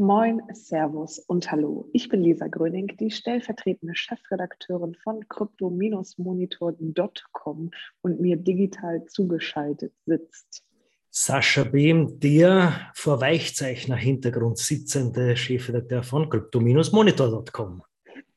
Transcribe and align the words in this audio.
Moin, 0.00 0.42
Servus 0.54 1.18
und 1.18 1.52
Hallo. 1.52 1.90
Ich 1.92 2.08
bin 2.08 2.22
Lisa 2.22 2.46
Gröning, 2.46 2.96
die 2.98 3.10
stellvertretende 3.10 3.94
Chefredakteurin 3.94 4.94
von 4.94 5.28
crypto-monitor.com 5.28 7.70
und 8.00 8.18
mir 8.18 8.38
digital 8.38 9.04
zugeschaltet 9.04 9.92
sitzt. 10.06 10.64
Sascha 11.10 11.64
Behm, 11.64 12.18
der 12.18 12.72
vor 12.94 13.20
Weichzeichner-Hintergrund 13.20 14.56
sitzende 14.56 15.36
Chefredakteur 15.36 16.02
von 16.02 16.30
crypto-monitor.com. 16.30 17.82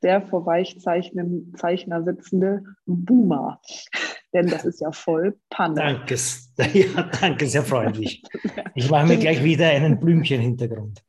Der 0.02 0.22
vor 0.22 0.46
Weichzeichner 0.46 2.04
sitzende 2.04 2.66
Boomer. 2.86 3.62
Denn 4.34 4.48
das 4.48 4.66
ist 4.66 4.82
ja 4.82 4.92
voll 4.92 5.40
Panne. 5.50 5.76
Danke, 5.76 6.18
ja, 6.74 7.10
danke, 7.22 7.48
sehr 7.48 7.64
freundlich. 7.64 8.22
Ich 8.76 8.90
mache 8.90 9.06
mir 9.08 9.18
gleich 9.18 9.44
wieder 9.44 9.70
einen 9.70 10.00
Blümchen-Hintergrund. 10.00 11.04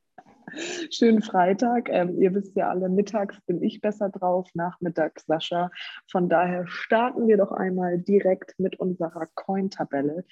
Schönen 0.91 1.23
Freitag. 1.23 1.89
Ähm, 1.91 2.21
ihr 2.21 2.35
wisst 2.35 2.57
ja 2.57 2.71
alle, 2.71 2.89
mittags 2.89 3.41
bin 3.47 3.63
ich 3.63 3.81
besser 3.81 4.09
drauf, 4.09 4.49
nachmittags 4.55 5.27
Sascha. 5.27 5.71
Von 6.11 6.29
daher 6.29 6.67
starten 6.67 7.27
wir 7.27 7.37
doch 7.37 7.53
einmal 7.53 7.99
direkt 7.99 8.59
mit 8.59 8.79
unserer 8.79 9.27
Coin-Tabelle. 9.35 10.25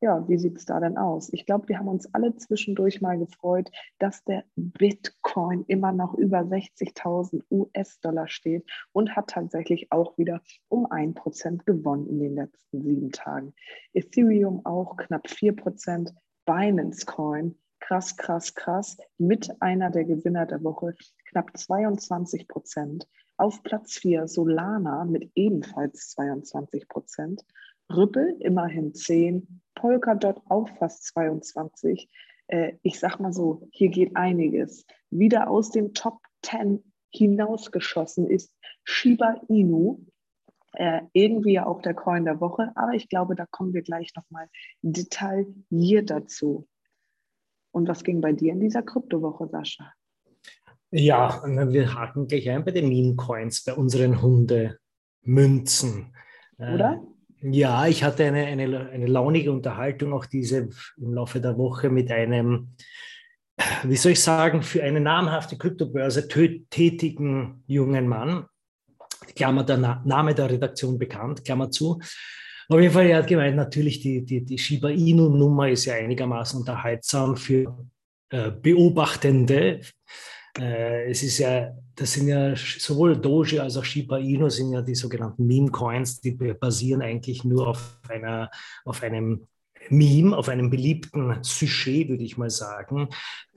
Ja, 0.00 0.28
wie 0.28 0.38
sieht 0.38 0.56
es 0.56 0.64
da 0.64 0.78
denn 0.78 0.96
aus? 0.96 1.32
Ich 1.32 1.44
glaube, 1.44 1.68
wir 1.68 1.78
haben 1.78 1.88
uns 1.88 2.12
alle 2.14 2.36
zwischendurch 2.36 3.00
mal 3.00 3.18
gefreut, 3.18 3.68
dass 3.98 4.22
der 4.24 4.44
Bitcoin 4.54 5.64
immer 5.66 5.90
noch 5.92 6.14
über 6.14 6.38
60.000 6.38 7.42
US-Dollar 7.50 8.28
steht 8.28 8.64
und 8.92 9.16
hat 9.16 9.30
tatsächlich 9.30 9.90
auch 9.90 10.16
wieder 10.16 10.40
um 10.68 10.86
1% 10.86 11.64
gewonnen 11.64 12.08
in 12.08 12.20
den 12.20 12.34
letzten 12.36 12.82
sieben 12.82 13.10
Tagen. 13.10 13.54
Ethereum 13.92 14.64
auch 14.64 14.96
knapp 14.96 15.26
4%, 15.26 16.12
Binance 16.46 17.04
Coin 17.04 17.56
krass, 17.80 18.16
krass, 18.16 18.54
krass, 18.54 18.96
mit 19.18 19.50
einer 19.60 19.90
der 19.90 20.04
Gewinner 20.04 20.46
der 20.46 20.62
Woche, 20.62 20.94
knapp 21.30 21.56
22 21.56 22.48
Prozent. 22.48 23.08
Auf 23.36 23.62
Platz 23.62 23.98
4 23.98 24.26
Solana 24.26 25.04
mit 25.04 25.30
ebenfalls 25.34 26.10
22 26.10 26.88
Prozent. 26.88 27.44
Rüppel 27.90 28.36
immerhin 28.40 28.94
10, 28.94 29.62
Polkadot 29.74 30.40
auch 30.48 30.68
fast 30.78 31.04
22. 31.04 32.08
Äh, 32.48 32.72
ich 32.82 32.98
sag 32.98 33.18
mal 33.20 33.32
so, 33.32 33.68
hier 33.72 33.88
geht 33.88 34.16
einiges. 34.16 34.84
Wieder 35.10 35.48
aus 35.48 35.70
dem 35.70 35.94
Top 35.94 36.18
10 36.42 36.82
hinausgeschossen 37.10 38.26
ist 38.26 38.54
Shiba 38.84 39.40
Inu. 39.48 40.04
Äh, 40.72 41.02
irgendwie 41.12 41.54
ja 41.54 41.66
auch 41.66 41.80
der 41.80 41.94
Coin 41.94 42.24
der 42.24 42.40
Woche, 42.40 42.72
aber 42.74 42.92
ich 42.92 43.08
glaube, 43.08 43.34
da 43.34 43.46
kommen 43.46 43.72
wir 43.72 43.82
gleich 43.82 44.12
nochmal 44.14 44.48
detailliert 44.82 46.10
dazu. 46.10 46.68
Und 47.78 47.86
was 47.88 48.02
ging 48.02 48.20
bei 48.20 48.32
dir 48.32 48.52
in 48.52 48.60
dieser 48.60 48.82
Kryptowoche, 48.82 49.46
Sascha? 49.46 49.92
Ja, 50.90 51.40
wir 51.44 51.94
haken 51.94 52.26
gleich 52.26 52.50
ein 52.50 52.64
bei 52.64 52.72
den 52.72 52.88
Meme-Coins, 52.88 53.62
bei 53.62 53.74
unseren 53.74 54.20
Hundemünzen. 54.20 56.12
Äh, 56.58 56.74
Oder? 56.74 57.00
Ja, 57.40 57.86
ich 57.86 58.02
hatte 58.02 58.24
eine, 58.24 58.46
eine, 58.46 58.88
eine 58.88 59.06
launige 59.06 59.52
Unterhaltung 59.52 60.12
auch 60.12 60.26
diese 60.26 60.70
im 60.96 61.14
Laufe 61.14 61.40
der 61.40 61.56
Woche 61.56 61.88
mit 61.88 62.10
einem, 62.10 62.74
wie 63.84 63.96
soll 63.96 64.12
ich 64.12 64.22
sagen, 64.22 64.62
für 64.62 64.82
eine 64.82 65.00
namhafte 65.00 65.56
Kryptobörse 65.56 66.26
tätigen 66.26 67.62
jungen 67.68 68.08
Mann. 68.08 68.46
Klammer 69.36 69.62
der 69.62 69.76
Na 69.76 70.02
Name 70.04 70.34
der 70.34 70.50
Redaktion 70.50 70.98
bekannt, 70.98 71.44
Klammer 71.44 71.70
zu. 71.70 72.00
Auf 72.70 72.80
jeden 72.80 72.92
Fall, 72.92 73.06
er 73.06 73.18
hat 73.18 73.26
gemeint, 73.26 73.56
natürlich 73.56 74.00
die, 74.00 74.22
die, 74.22 74.44
die 74.44 74.58
Shiba 74.58 74.90
Inu-Nummer 74.90 75.70
ist 75.70 75.86
ja 75.86 75.94
einigermaßen 75.94 76.60
unterhaltsam 76.60 77.34
für 77.34 77.86
äh, 78.28 78.50
Beobachtende. 78.50 79.80
Äh, 80.58 81.10
es 81.10 81.22
ist 81.22 81.38
ja, 81.38 81.72
das 81.94 82.12
sind 82.12 82.28
ja 82.28 82.54
sowohl 82.54 83.16
Doji 83.16 83.58
als 83.58 83.78
auch 83.78 83.84
Shiba 83.84 84.18
Inu 84.18 84.50
sind 84.50 84.72
ja 84.72 84.82
die 84.82 84.94
sogenannten 84.94 85.46
Meme-Coins, 85.46 86.20
die 86.20 86.32
basieren 86.32 87.00
eigentlich 87.00 87.42
nur 87.42 87.68
auf, 87.68 88.00
einer, 88.06 88.50
auf 88.84 89.02
einem 89.02 89.46
Meme, 89.88 90.36
auf 90.36 90.50
einem 90.50 90.68
beliebten 90.68 91.42
Sujet, 91.42 92.10
würde 92.10 92.24
ich 92.24 92.36
mal 92.36 92.50
sagen. 92.50 93.08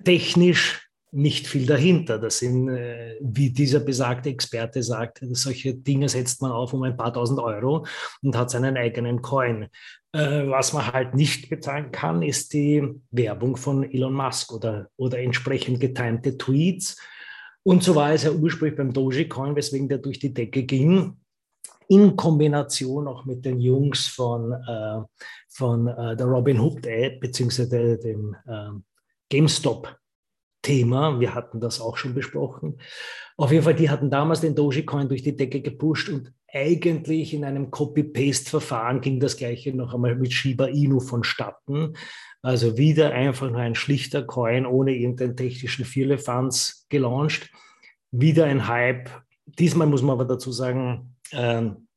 Technisch 0.06 0.90
nicht 1.12 1.48
viel 1.48 1.66
dahinter. 1.66 2.18
Das 2.18 2.40
sind, 2.40 2.70
äh, 2.70 3.18
wie 3.22 3.52
dieser 3.52 3.82
besagte 3.82 4.30
Experte 4.30 4.82
sagt, 4.82 5.20
solche 5.32 5.74
Dinge 5.74 6.10
setzt 6.10 6.42
man 6.42 6.52
auf 6.52 6.74
um 6.74 6.84
ein 6.84 6.98
paar 6.98 7.14
tausend 7.14 7.40
Euro 7.40 7.86
und 8.22 8.38
hat 8.38 8.50
seinen 8.50 8.78
eigenen 8.78 9.22
Coin. 9.22 9.68
Äh, 10.14 10.48
was 10.48 10.74
man 10.74 10.92
halt 10.92 11.16
nicht 11.16 11.50
bezahlen 11.50 11.92
kann, 11.92 12.22
ist 12.22 12.54
die 12.54 12.84
Werbung 13.12 13.58
von 13.58 13.84
Elon 13.84 14.14
Musk 14.14 14.54
oder, 14.54 14.88
oder 14.98 15.20
entsprechend 15.20 15.80
getimte 15.80 16.38
Tweets. 16.38 16.98
Und 17.64 17.84
so 17.84 17.94
war 17.96 18.14
es 18.14 18.24
ja 18.24 18.32
ursprünglich 18.32 18.78
beim 18.78 18.94
Dogecoin, 18.94 19.56
weswegen 19.56 19.88
der 19.88 20.00
durch 20.00 20.20
die 20.20 20.34
Decke 20.34 20.64
ging 20.64 21.18
in 21.92 22.16
Kombination 22.16 23.06
auch 23.06 23.26
mit 23.26 23.44
den 23.44 23.60
Jungs 23.60 24.08
von, 24.08 24.54
äh, 24.54 25.02
von 25.50 25.88
äh, 25.88 26.16
der 26.16 26.26
Robin 26.26 26.58
Hood 26.58 26.86
App 26.86 27.20
beziehungsweise 27.20 27.98
dem 27.98 28.34
äh, 28.48 28.70
GameStop 29.30 29.94
Thema. 30.62 31.20
Wir 31.20 31.34
hatten 31.34 31.60
das 31.60 31.82
auch 31.82 31.98
schon 31.98 32.14
besprochen. 32.14 32.80
Auf 33.38 33.52
jeden 33.52 33.64
Fall, 33.64 33.76
die 33.76 33.90
hatten 33.90 34.10
damals 34.10 34.42
den 34.42 34.56
Dogecoin 34.56 35.10
durch 35.10 35.24
die 35.24 35.36
Decke 35.36 35.62
gepusht 35.62 36.10
und 36.10 36.34
eigentlich 36.54 37.34
in 37.34 37.46
einem 37.46 37.72
Copy-Paste-Verfahren 37.72 39.02
ging 39.02 39.20
das 39.20 39.38
gleiche 39.38 39.74
noch 39.74 39.94
einmal 39.94 40.16
mit 40.16 40.34
Shiba 40.34 40.66
Inu 40.66 41.00
vonstatten. 41.00 41.96
Also 42.42 42.78
wieder 42.78 43.12
einfach 43.12 43.50
nur 43.50 43.62
ein 43.62 43.76
schlichter 43.76 44.24
Coin 44.24 44.66
ohne 44.66 44.94
irgendeinen 44.94 45.38
technischen 45.38 45.86
Firlefanz 45.86 46.86
gelauncht. 46.90 47.50
Wieder 48.12 48.46
ein 48.46 48.68
Hype. 48.68 49.10
Diesmal 49.46 49.88
muss 49.88 50.02
man 50.02 50.14
aber 50.20 50.26
dazu 50.26 50.52
sagen, 50.52 51.16
ähm, 51.32 51.68
äh, 51.68 51.91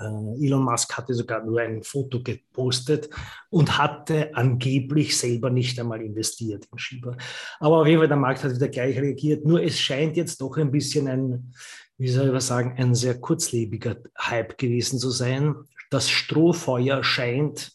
Elon 0.00 0.62
Musk 0.62 0.96
hatte 0.96 1.14
sogar 1.14 1.44
nur 1.44 1.60
ein 1.60 1.82
Foto 1.82 2.22
gepostet 2.22 3.08
und 3.50 3.78
hatte 3.78 4.34
angeblich 4.34 5.16
selber 5.16 5.50
nicht 5.50 5.78
einmal 5.78 6.02
investiert 6.02 6.66
in 6.70 6.78
Shiba. 6.78 7.16
Aber 7.60 7.80
auf 7.80 7.86
jeden 7.86 8.00
Fall, 8.00 8.08
der 8.08 8.16
Markt 8.16 8.44
hat 8.44 8.54
wieder 8.54 8.68
gleich 8.68 8.98
reagiert. 8.98 9.44
Nur 9.44 9.62
es 9.62 9.78
scheint 9.78 10.16
jetzt 10.16 10.40
doch 10.40 10.56
ein 10.56 10.70
bisschen 10.70 11.08
ein, 11.08 11.54
wie 11.98 12.08
soll 12.08 12.34
ich 12.34 12.42
sagen, 12.42 12.74
ein 12.76 12.94
sehr 12.94 13.20
kurzlebiger 13.20 13.96
Hype 14.18 14.58
gewesen 14.58 14.98
zu 14.98 15.10
sein. 15.10 15.54
Das 15.90 16.10
Strohfeuer 16.10 17.04
scheint 17.04 17.72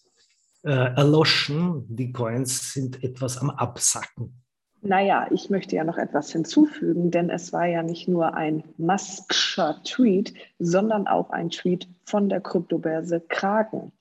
äh, 0.64 0.72
erloschen. 0.72 1.86
Die 1.88 2.12
Coins 2.12 2.74
sind 2.74 3.04
etwas 3.04 3.38
am 3.38 3.50
Absacken. 3.50 4.42
Naja, 4.82 5.28
ich 5.32 5.50
möchte 5.50 5.76
ja 5.76 5.84
noch 5.84 5.98
etwas 5.98 6.32
hinzufügen, 6.32 7.12
denn 7.12 7.30
es 7.30 7.52
war 7.52 7.66
ja 7.66 7.84
nicht 7.84 8.08
nur 8.08 8.34
ein 8.34 8.64
Muskscher 8.78 9.82
Tweet, 9.84 10.34
sondern 10.58 11.08
auch 11.08 11.32
ein 11.32 11.50
Tweet 11.50 11.88
von 12.06 12.30
der 12.30 12.40
Kryptobörse 12.40 13.20
Kraken. 13.28 13.92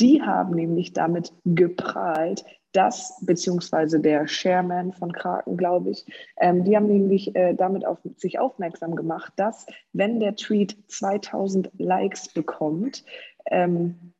Die 0.00 0.22
haben 0.22 0.54
nämlich 0.54 0.94
damit 0.94 1.32
geprahlt, 1.44 2.44
dass, 2.72 3.20
beziehungsweise 3.20 4.00
der 4.00 4.24
Chairman 4.26 4.92
von 4.92 5.12
Kraken, 5.12 5.58
glaube 5.58 5.90
ich, 5.90 6.06
ähm, 6.38 6.64
die 6.64 6.74
haben 6.74 6.86
nämlich 6.86 7.36
äh, 7.36 7.54
damit 7.54 7.84
auf 7.84 7.98
sich 8.16 8.38
aufmerksam 8.38 8.96
gemacht, 8.96 9.34
dass, 9.36 9.66
wenn 9.92 10.20
der 10.20 10.36
Tweet 10.36 10.76
2000 10.88 11.70
Likes 11.76 12.28
bekommt, 12.28 13.04
ähm, 13.46 14.14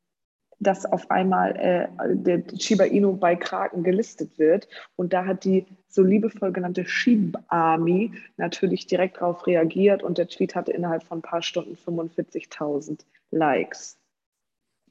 dass 0.62 0.86
auf 0.86 1.10
einmal 1.10 1.56
äh, 1.56 1.88
der 2.14 2.42
Shiba 2.58 2.84
Inu 2.84 3.16
bei 3.16 3.36
Kraken 3.36 3.82
gelistet 3.82 4.38
wird. 4.38 4.68
Und 4.96 5.12
da 5.12 5.26
hat 5.26 5.44
die 5.44 5.66
so 5.88 6.02
liebevoll 6.02 6.52
genannte 6.52 6.86
Shiba 6.86 7.42
Army 7.48 8.12
natürlich 8.36 8.86
direkt 8.86 9.16
darauf 9.16 9.46
reagiert 9.46 10.02
und 10.02 10.18
der 10.18 10.28
Tweet 10.28 10.54
hatte 10.54 10.72
innerhalb 10.72 11.02
von 11.02 11.18
ein 11.18 11.22
paar 11.22 11.42
Stunden 11.42 11.74
45.000 11.74 13.00
Likes. 13.30 13.98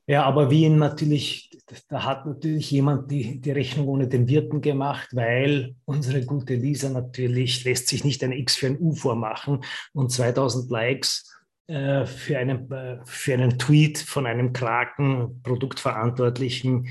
Ja, 0.07 0.23
aber 0.23 0.51
wie 0.51 0.65
ihn 0.65 0.77
natürlich, 0.77 1.57
da 1.87 2.03
hat 2.03 2.25
natürlich 2.25 2.69
jemand 2.71 3.11
die, 3.11 3.39
die 3.39 3.51
Rechnung 3.51 3.87
ohne 3.87 4.07
den 4.07 4.27
Wirten 4.27 4.59
gemacht, 4.59 5.09
weil 5.13 5.75
unsere 5.85 6.25
gute 6.25 6.55
Lisa 6.55 6.89
natürlich 6.89 7.63
lässt 7.63 7.87
sich 7.87 8.03
nicht 8.03 8.23
ein 8.23 8.31
X 8.31 8.55
für 8.55 8.67
ein 8.67 8.79
U 8.79 8.93
vormachen 8.93 9.63
und 9.93 10.11
2000 10.11 10.69
Likes 10.69 11.31
äh, 11.67 12.05
für, 12.05 12.37
einen, 12.37 12.71
äh, 12.71 12.99
für 13.05 13.33
einen 13.33 13.57
Tweet 13.57 13.97
von 13.97 14.25
einem 14.25 14.53
Kraken-Produktverantwortlichen 14.53 16.87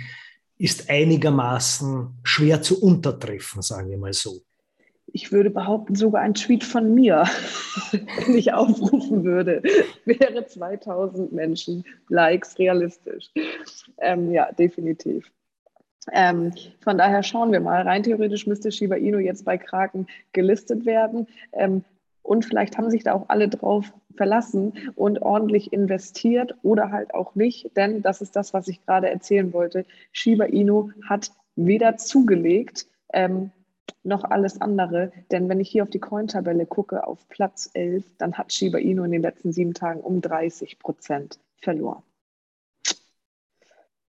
ist 0.58 0.90
einigermaßen 0.90 2.18
schwer 2.22 2.60
zu 2.62 2.82
untertreffen, 2.82 3.62
sagen 3.62 3.90
wir 3.90 3.98
mal 3.98 4.12
so. 4.12 4.40
Ich 5.12 5.32
würde 5.32 5.50
behaupten, 5.50 5.96
sogar 5.96 6.22
ein 6.22 6.34
Tweet 6.34 6.62
von 6.62 6.94
mir, 6.94 7.24
wenn 7.90 8.36
ich 8.36 8.52
aufrufen 8.52 9.24
würde, 9.24 9.60
wäre 10.04 10.46
2000 10.46 11.32
Menschen 11.32 11.84
Likes 12.08 12.56
realistisch. 12.58 13.30
Ähm, 13.98 14.30
ja, 14.30 14.52
definitiv. 14.52 15.32
Ähm, 16.12 16.52
von 16.80 16.98
daher 16.98 17.22
schauen 17.22 17.52
wir 17.52 17.60
mal. 17.60 17.82
Rein 17.82 18.02
theoretisch 18.02 18.46
müsste 18.46 18.72
Shiba 18.72 18.96
Inu 18.96 19.18
jetzt 19.18 19.44
bei 19.44 19.58
Kraken 19.58 20.06
gelistet 20.32 20.86
werden. 20.86 21.26
Ähm, 21.52 21.84
und 22.22 22.44
vielleicht 22.44 22.78
haben 22.78 22.90
sich 22.90 23.04
da 23.04 23.14
auch 23.14 23.28
alle 23.28 23.48
drauf 23.48 23.92
verlassen 24.16 24.74
und 24.96 25.22
ordentlich 25.22 25.72
investiert 25.72 26.54
oder 26.62 26.90
halt 26.90 27.14
auch 27.14 27.34
nicht, 27.34 27.76
denn 27.76 28.02
das 28.02 28.20
ist 28.20 28.36
das, 28.36 28.52
was 28.52 28.68
ich 28.68 28.84
gerade 28.84 29.08
erzählen 29.08 29.52
wollte. 29.52 29.86
Shiba 30.12 30.44
Inu 30.44 30.90
hat 31.08 31.30
weder 31.56 31.96
zugelegt, 31.96 32.86
ähm, 33.12 33.50
noch 34.02 34.24
alles 34.24 34.60
andere. 34.60 35.12
Denn 35.30 35.48
wenn 35.48 35.60
ich 35.60 35.70
hier 35.70 35.82
auf 35.82 35.90
die 35.90 35.98
Coin-Tabelle 35.98 36.66
gucke, 36.66 37.06
auf 37.06 37.28
Platz 37.28 37.70
11, 37.74 38.04
dann 38.18 38.34
hat 38.34 38.52
Shiba 38.52 38.78
Inu 38.78 39.04
in 39.04 39.12
den 39.12 39.22
letzten 39.22 39.52
sieben 39.52 39.74
Tagen 39.74 40.00
um 40.00 40.20
30 40.20 40.78
Prozent 40.78 41.38
verloren. 41.60 42.02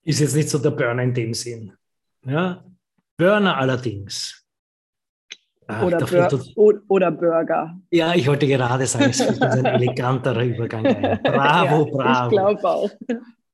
Ist 0.04 0.20
jetzt 0.20 0.36
nicht 0.36 0.50
so 0.50 0.60
der 0.60 0.72
Burner 0.72 1.04
in 1.04 1.14
dem 1.14 1.34
Sinn. 1.34 1.74
Ja? 2.26 2.64
Burner 3.18 3.58
allerdings. 3.58 4.45
Ach, 5.68 5.84
oder, 5.84 6.06
Bur 6.56 6.82
oder 6.88 7.12
Burger. 7.12 7.78
Ja, 7.90 8.14
ich 8.14 8.28
wollte 8.28 8.48
gerade 8.48 8.86
sagen, 8.86 9.10
es 9.10 9.20
ist 9.20 9.42
ein 9.42 9.66
eleganterer 9.66 10.44
Übergang 10.44 10.86
ein. 10.86 11.20
Bravo, 11.24 11.88
ja, 11.88 11.92
bravo. 11.92 12.26
Ich 12.26 12.32
glaube 12.32 12.70
auch. 12.70 12.90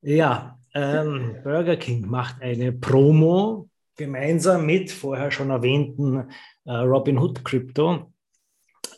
Ja, 0.02 0.60
ähm, 0.74 1.38
Burger 1.44 1.78
King 1.78 2.08
macht 2.08 2.42
eine 2.42 2.72
Promo 2.74 3.70
gemeinsam 3.96 4.66
mit 4.66 4.92
vorher 4.92 5.32
schon 5.32 5.50
erwähnten 5.50 6.28
äh, 6.66 6.72
Robin 6.72 7.18
Hood 7.18 7.44
Crypto 7.46 8.12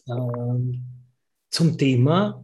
äh, 0.08 0.78
zum 1.50 1.78
Thema 1.78 2.44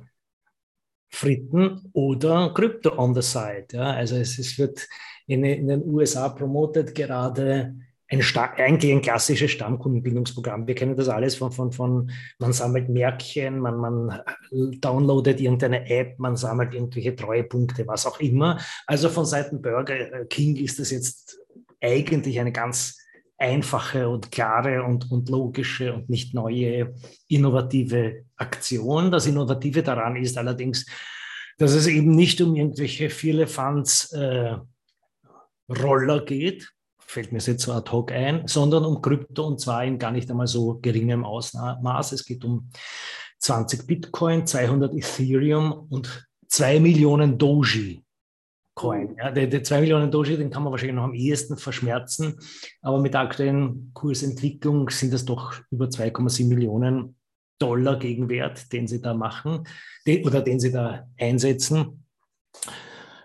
Fritten 1.09 1.89
oder 1.93 2.53
Krypto 2.53 2.97
on 2.97 3.15
the 3.15 3.21
side. 3.21 3.67
Ja? 3.71 3.91
Also 3.93 4.15
es, 4.15 4.37
es 4.37 4.57
wird 4.57 4.87
in, 5.27 5.43
in, 5.43 5.67
den 5.67 5.83
USA 5.85 6.29
promotet 6.29 6.93
gerade 6.93 7.75
ein 8.11 8.23
eigentlich 8.57 8.91
ein 8.91 9.01
klassisches 9.01 9.51
Stammkundenbildungsprogramm. 9.51 10.65
Wir 10.67 10.75
kennen 10.75 10.95
das 10.95 11.09
alles 11.09 11.35
von, 11.35 11.51
von, 11.51 11.71
von 11.71 12.11
man 12.39 12.53
sammelt 12.53 12.89
Märkchen, 12.89 13.59
man, 13.59 13.77
man 13.77 14.21
downloadet 14.51 15.39
irgendeine 15.39 15.87
App, 15.89 16.17
man 16.17 16.35
sammelt 16.35 16.73
irgendwelche 16.73 17.15
Treuepunkte, 17.15 17.85
was 17.85 18.07
auch 18.07 18.19
immer. 18.19 18.59
Also 18.87 19.09
von 19.09 19.25
Seiten 19.25 19.61
Burger 19.61 20.25
King 20.25 20.55
ist 20.55 20.79
das 20.79 20.89
jetzt 20.89 21.39
eigentlich 21.81 22.39
eine 22.39 22.51
ganz 22.51 22.97
einfache 23.37 24.09
und 24.09 24.31
klare 24.31 24.83
und, 24.83 25.09
und 25.11 25.29
logische 25.29 25.93
und 25.93 26.09
nicht 26.09 26.33
neue 26.33 26.93
innovative 27.27 28.25
Aktion. 28.35 29.11
Das 29.11 29.27
Innovative 29.27 29.81
daran 29.81 30.17
ist 30.17 30.37
allerdings, 30.37 30.85
dass 31.57 31.73
es 31.73 31.87
eben 31.87 32.15
nicht 32.15 32.41
um 32.41 32.55
irgendwelche 32.55 33.09
viele 33.09 33.47
Funds 33.47 34.11
äh, 34.13 34.55
Roller 35.69 36.25
geht, 36.25 36.73
fällt 37.09 37.31
mir 37.31 37.39
jetzt 37.39 37.63
so 37.63 37.73
ad 37.73 37.91
hoc 37.91 38.11
ein, 38.11 38.47
sondern 38.47 38.85
um 38.85 39.01
Krypto 39.01 39.47
und 39.47 39.59
zwar 39.59 39.83
in 39.83 39.97
gar 39.97 40.11
nicht 40.11 40.29
einmal 40.29 40.45
so 40.45 40.75
geringem 40.79 41.25
Ausmaß. 41.25 42.11
Es 42.11 42.23
geht 42.23 42.45
um 42.45 42.69
20 43.39 43.87
Bitcoin, 43.87 44.45
200 44.45 44.93
Ethereum 44.93 45.87
und 45.89 46.27
2 46.49 46.79
Millionen 46.79 47.39
Doji. 47.39 48.03
Coin. 48.75 49.15
Ja, 49.17 49.31
die, 49.31 49.49
die 49.49 49.63
2 49.63 49.81
Millionen 49.81 50.11
Doji, 50.11 50.37
den 50.37 50.51
kann 50.51 50.61
man 50.61 50.71
wahrscheinlich 50.71 50.95
noch 50.95 51.03
am 51.03 51.15
ehesten 51.15 51.57
verschmerzen, 51.57 52.39
aber 52.83 53.01
mit 53.01 53.15
der 53.15 53.21
aktuellen 53.21 53.91
Kursentwicklung 53.93 54.91
sind 54.91 55.11
es 55.11 55.25
doch 55.25 55.55
über 55.71 55.87
2,7 55.87 56.47
Millionen 56.47 57.15
Dollar 57.57 57.97
Gegenwert, 57.97 58.71
den 58.71 58.87
sie 58.87 59.01
da 59.01 59.15
machen 59.15 59.67
den, 60.05 60.25
oder 60.27 60.41
den 60.41 60.59
sie 60.59 60.71
da 60.71 61.07
einsetzen. 61.17 62.05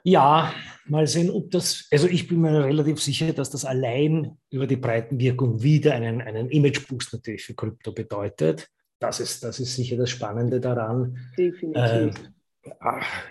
Ja, 0.02 0.54
mal 0.86 1.06
sehen, 1.06 1.30
ob 1.30 1.50
das, 1.50 1.86
also 1.90 2.06
ich 2.06 2.28
bin 2.28 2.40
mir 2.40 2.64
relativ 2.64 3.00
sicher, 3.00 3.32
dass 3.32 3.50
das 3.50 3.64
allein 3.64 4.36
über 4.50 4.66
die 4.66 4.76
Breitenwirkung 4.76 5.62
wieder 5.62 5.94
einen, 5.94 6.20
einen 6.20 6.50
Image-Boost 6.50 7.12
natürlich 7.12 7.44
für 7.44 7.54
Krypto 7.54 7.92
bedeutet. 7.92 8.68
Das 8.98 9.20
ist, 9.20 9.42
das 9.44 9.60
ist 9.60 9.74
sicher 9.74 9.96
das 9.96 10.10
Spannende 10.10 10.60
daran. 10.60 11.16
Definitiv. 11.36 11.82
Äh, 11.82 12.10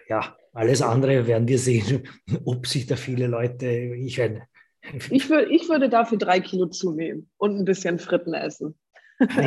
ja, 0.10 0.36
alles 0.54 0.82
andere 0.82 1.26
werden 1.26 1.48
wir 1.48 1.58
sehen, 1.58 2.04
ob 2.46 2.68
sich 2.68 2.86
da 2.86 2.96
viele 2.96 3.28
Leute, 3.28 3.68
ich 3.68 4.18
meine, 4.18 4.44
ich, 5.10 5.30
würd, 5.30 5.50
ich 5.50 5.70
würde 5.70 5.90
dafür 5.90 6.18
drei 6.18 6.40
Kilo 6.40 6.68
zunehmen 6.68 7.30
und 7.38 7.58
ein 7.58 7.66
bisschen 7.66 8.00
Fritten 8.00 8.34
essen. 8.34 8.76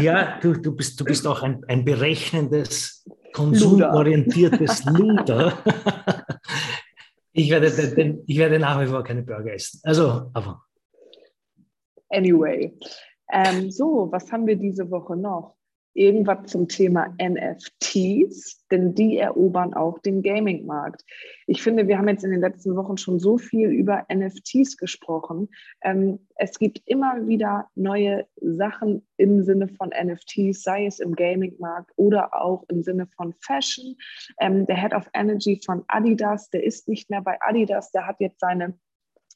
Ja, 0.00 0.38
du, 0.40 0.54
du, 0.54 0.74
bist, 0.74 0.98
du 0.98 1.04
bist 1.04 1.26
auch 1.26 1.42
ein, 1.42 1.62
ein 1.68 1.84
berechnendes, 1.84 3.04
konsumorientiertes 3.32 4.84
Luder. 4.86 5.62
Ich 7.38 7.50
werde, 7.50 7.66
ich 8.26 8.38
werde 8.38 8.58
nach 8.58 8.80
wie 8.80 8.86
vor 8.86 9.04
keine 9.04 9.22
Burger 9.22 9.52
essen. 9.52 9.78
Also, 9.82 10.30
aber. 10.32 10.64
Anyway. 12.08 12.72
Ähm, 13.30 13.70
so, 13.70 14.08
was 14.10 14.32
haben 14.32 14.46
wir 14.46 14.56
diese 14.56 14.90
Woche 14.90 15.16
noch? 15.16 15.55
Irgendwas 15.96 16.46
zum 16.46 16.68
Thema 16.68 17.14
NFTs, 17.20 18.66
denn 18.70 18.94
die 18.94 19.18
erobern 19.18 19.74
auch 19.74 19.98
den 19.98 20.22
Gaming-Markt. 20.22 21.04
Ich 21.46 21.62
finde, 21.62 21.88
wir 21.88 21.98
haben 21.98 22.08
jetzt 22.08 22.24
in 22.24 22.30
den 22.30 22.40
letzten 22.40 22.76
Wochen 22.76 22.96
schon 22.96 23.18
so 23.18 23.38
viel 23.38 23.70
über 23.70 24.06
NFTs 24.12 24.76
gesprochen. 24.76 25.48
Ähm, 25.82 26.20
es 26.36 26.58
gibt 26.58 26.82
immer 26.86 27.26
wieder 27.26 27.68
neue 27.74 28.26
Sachen 28.40 29.06
im 29.16 29.42
Sinne 29.42 29.68
von 29.68 29.90
NFTs, 29.90 30.62
sei 30.62 30.86
es 30.86 31.00
im 31.00 31.14
Gaming-Markt 31.14 31.92
oder 31.96 32.40
auch 32.40 32.64
im 32.68 32.82
Sinne 32.82 33.06
von 33.16 33.34
Fashion. 33.40 33.96
Ähm, 34.40 34.66
der 34.66 34.76
Head 34.76 34.94
of 34.94 35.08
Energy 35.14 35.60
von 35.64 35.84
Adidas, 35.88 36.50
der 36.50 36.64
ist 36.64 36.88
nicht 36.88 37.08
mehr 37.10 37.22
bei 37.22 37.38
Adidas, 37.40 37.90
der 37.92 38.06
hat 38.06 38.16
jetzt 38.20 38.40
seine 38.40 38.78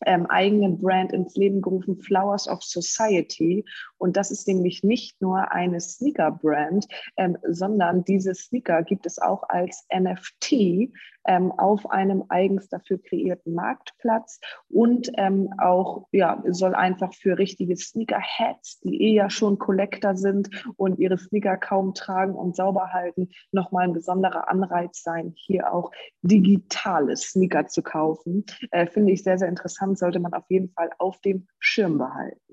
ähm, 0.07 0.27
eigenen 0.27 0.79
Brand 0.79 1.13
ins 1.13 1.37
Leben 1.37 1.61
gerufen, 1.61 2.01
Flowers 2.01 2.49
of 2.49 2.63
Society. 2.63 3.65
Und 4.01 4.17
das 4.17 4.31
ist 4.31 4.49
nämlich 4.49 4.83
nicht 4.83 5.21
nur 5.21 5.53
eine 5.53 5.79
Sneaker-Brand, 5.79 6.87
ähm, 7.17 7.37
sondern 7.47 8.03
diese 8.05 8.35
Sneaker 8.35 8.83
gibt 8.83 9.05
es 9.05 9.19
auch 9.19 9.45
als 9.49 9.87
NFT 9.95 10.91
ähm, 11.27 11.53
auf 11.53 11.91
einem 11.91 12.25
eigens 12.31 12.69
dafür 12.69 12.99
kreierten 13.01 13.55
Marktplatz 13.55 14.41
und 14.69 15.11
ähm, 15.19 15.51
auch 15.59 16.09
ja, 16.13 16.43
soll 16.49 16.75
einfach 16.75 17.13
für 17.13 17.37
richtige 17.37 17.77
Sneaker-Heads, 17.77 18.81
die 18.81 19.03
eh 19.03 19.15
ja 19.15 19.29
schon 19.29 19.59
Collector 19.59 20.17
sind 20.17 20.49
und 20.77 20.99
ihre 20.99 21.19
Sneaker 21.19 21.59
kaum 21.59 21.93
tragen 21.93 22.35
und 22.35 22.57
sauber 22.57 22.93
halten, 22.95 23.29
nochmal 23.53 23.85
ein 23.85 23.93
besonderer 23.93 24.49
Anreiz 24.49 25.03
sein, 25.03 25.35
hier 25.37 25.73
auch 25.73 25.91
digitale 26.23 27.17
Sneaker 27.17 27.67
zu 27.67 27.83
kaufen. 27.83 28.45
Äh, 28.71 28.87
Finde 28.87 29.13
ich 29.13 29.23
sehr, 29.23 29.37
sehr 29.37 29.49
interessant, 29.49 29.99
sollte 29.99 30.21
man 30.21 30.33
auf 30.33 30.45
jeden 30.49 30.71
Fall 30.71 30.91
auf 30.99 31.21
dem 31.21 31.47
Schirm 31.59 31.99
behalten. 31.99 32.50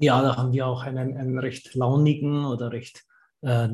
Ja, 0.00 0.22
da 0.22 0.36
haben 0.36 0.52
wir 0.52 0.66
auch 0.66 0.82
einen, 0.82 1.16
einen 1.16 1.38
recht 1.38 1.74
launigen 1.74 2.44
oder 2.44 2.72
recht 2.72 3.04
äh, 3.42 3.68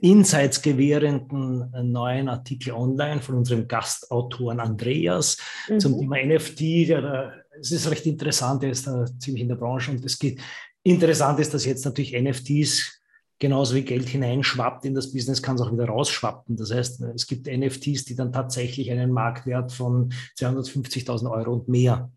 Insights 0.00 0.62
gewährenden 0.62 1.72
äh, 1.74 1.82
neuen 1.82 2.28
Artikel 2.28 2.72
online 2.72 3.20
von 3.20 3.36
unserem 3.36 3.68
Gastautoren 3.68 4.60
Andreas 4.60 5.36
mhm. 5.68 5.80
zum 5.80 5.98
Thema 5.98 6.16
NFT. 6.24 6.60
Der, 6.88 7.44
es 7.60 7.72
ist 7.72 7.90
recht 7.90 8.06
interessant, 8.06 8.62
er 8.64 8.70
ist 8.70 8.86
da 8.86 9.04
ziemlich 9.18 9.42
in 9.42 9.48
der 9.48 9.56
Branche 9.56 9.90
und 9.90 10.04
es 10.04 10.18
geht. 10.18 10.40
Interessant 10.82 11.40
ist, 11.40 11.52
dass 11.52 11.64
jetzt 11.64 11.84
natürlich 11.84 12.12
NFTs 12.12 13.00
genauso 13.38 13.74
wie 13.74 13.82
Geld 13.82 14.08
hineinschwappt 14.08 14.84
in 14.84 14.94
das 14.94 15.12
Business, 15.12 15.42
kann 15.42 15.56
es 15.56 15.62
auch 15.62 15.72
wieder 15.72 15.86
rausschwappen. 15.86 16.56
Das 16.56 16.72
heißt, 16.72 17.02
es 17.02 17.26
gibt 17.26 17.46
NFTs, 17.46 18.04
die 18.04 18.14
dann 18.14 18.32
tatsächlich 18.32 18.90
einen 18.90 19.10
Marktwert 19.10 19.72
von 19.72 20.10
250.000 20.38 21.30
Euro 21.30 21.52
und 21.52 21.68
mehr 21.68 22.10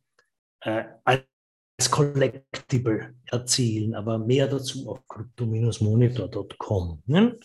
äh, 0.62 0.84
als 1.80 1.90
Collectible 1.90 3.16
erzielen. 3.32 3.96
Aber 3.96 4.20
mehr 4.20 4.48
dazu 4.48 4.90
auf 4.90 5.08
crypto-monitor.com. 5.08 7.04
Ne? 7.06 7.40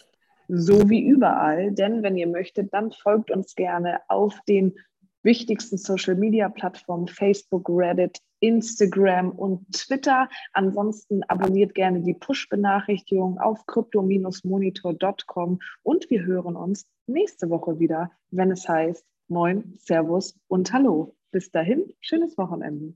So 0.48 0.90
wie 0.90 1.06
überall, 1.06 1.70
denn 1.70 2.02
wenn 2.02 2.16
ihr 2.16 2.26
möchtet, 2.26 2.74
dann 2.74 2.90
folgt 2.90 3.30
uns 3.30 3.54
gerne 3.54 4.00
auf 4.08 4.36
den 4.48 4.74
wichtigsten 5.22 5.78
Social 5.78 6.16
Media 6.16 6.48
Plattformen 6.48 7.06
Facebook, 7.06 7.68
Reddit, 7.68 8.18
Instagram 8.40 9.30
und 9.30 9.70
Twitter. 9.72 10.28
Ansonsten 10.52 11.22
abonniert 11.28 11.74
gerne 11.76 12.02
die 12.02 12.14
Push-Benachrichtigung 12.14 13.38
auf 13.38 13.64
crypto-monitor.com 13.66 15.60
und 15.82 16.10
wir 16.10 16.24
hören 16.24 16.56
uns 16.56 16.86
nächste 17.06 17.48
Woche 17.50 17.78
wieder, 17.78 18.10
wenn 18.32 18.50
es 18.50 18.68
heißt 18.68 19.06
Moin, 19.28 19.74
Servus 19.78 20.36
und 20.48 20.72
Hallo. 20.72 21.14
Bis 21.30 21.52
dahin, 21.52 21.94
schönes 22.00 22.36
Wochenende. 22.36 22.94